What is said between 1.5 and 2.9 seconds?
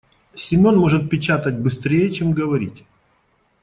быстрее, чем говорить.